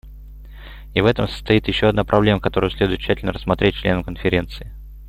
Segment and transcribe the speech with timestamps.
[0.95, 4.73] И в этом состоит еще одна проблема, которую следует тщательно рассмотреть членам Конференции.